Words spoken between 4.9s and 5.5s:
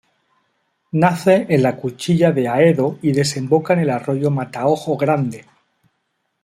Grande.